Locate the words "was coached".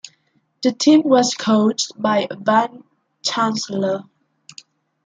1.03-1.91